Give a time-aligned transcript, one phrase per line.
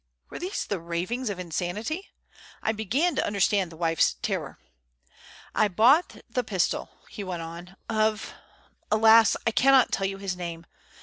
[0.31, 2.07] Were these the ravings of insanity?
[2.63, 4.57] I began to understand the wife's terror.
[5.53, 8.33] "I bought the pistol," he went on, "of
[8.91, 9.37] alas!
[9.45, 10.65] I cannot tell you his name.